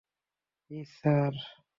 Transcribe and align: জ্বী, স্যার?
জ্বী, 0.71 0.79
স্যার? 0.93 1.33